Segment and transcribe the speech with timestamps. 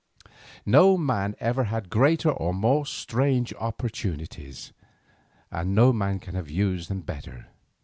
[0.65, 4.73] No man ever had greater or more strange opportunities,
[5.51, 7.49] and no man can have used them better.